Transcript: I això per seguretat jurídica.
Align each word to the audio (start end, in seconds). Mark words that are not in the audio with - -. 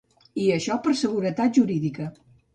I 0.45 0.47
això 0.55 0.77
per 0.87 0.95
seguretat 1.03 1.61
jurídica. 1.61 2.11